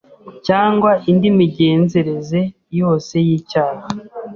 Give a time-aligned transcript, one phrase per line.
[0.47, 2.39] cyangwa indi migenzereze
[2.79, 3.85] yose y’icyaha